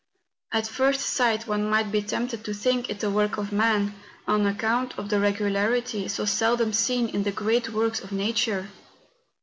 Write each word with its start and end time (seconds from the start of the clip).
At 0.51 0.65
first 0.67 1.01
sight 1.01 1.45
one 1.45 1.69
might 1.69 1.91
be 1.91 2.01
tempted 2.01 2.43
to 2.45 2.55
think 2.55 2.89
it 2.89 3.03
a 3.03 3.09
work 3.11 3.37
of 3.37 3.51
man, 3.51 3.93
on 4.27 4.47
account 4.47 4.97
of 4.97 5.09
the 5.09 5.19
regularity 5.19 6.07
so 6.07 6.25
seldom 6.25 6.73
seen 6.73 7.07
in 7.09 7.21
the 7.21 7.31
great 7.31 7.69
works 7.69 7.99
of 7.99 8.11
nature. 8.11 8.69